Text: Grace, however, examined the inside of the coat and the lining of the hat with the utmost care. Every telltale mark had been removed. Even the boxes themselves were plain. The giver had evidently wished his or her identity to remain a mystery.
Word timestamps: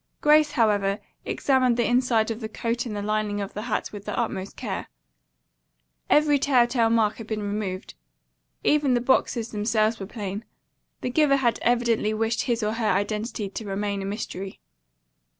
Grace, 0.19 0.53
however, 0.53 0.97
examined 1.25 1.77
the 1.77 1.85
inside 1.85 2.31
of 2.31 2.39
the 2.39 2.49
coat 2.49 2.87
and 2.87 2.95
the 2.95 3.03
lining 3.03 3.39
of 3.39 3.53
the 3.53 3.61
hat 3.61 3.91
with 3.93 4.05
the 4.05 4.17
utmost 4.17 4.57
care. 4.57 4.89
Every 6.09 6.39
telltale 6.39 6.89
mark 6.89 7.17
had 7.17 7.27
been 7.27 7.43
removed. 7.43 7.93
Even 8.63 8.95
the 8.95 8.99
boxes 8.99 9.51
themselves 9.51 9.99
were 9.99 10.07
plain. 10.07 10.43
The 11.01 11.11
giver 11.11 11.35
had 11.37 11.59
evidently 11.61 12.15
wished 12.15 12.45
his 12.45 12.63
or 12.63 12.73
her 12.73 12.89
identity 12.89 13.47
to 13.49 13.65
remain 13.67 14.01
a 14.01 14.05
mystery. 14.05 14.59